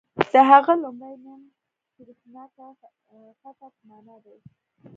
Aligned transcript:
د 0.31 0.33
هغه 0.49 0.73
لومړی 0.83 1.15
نوم 1.23 1.41
سریښناکه 1.93 2.65
خټه 3.39 3.67
په 3.75 3.81
معنا 3.89 4.15
دی. 4.25 4.37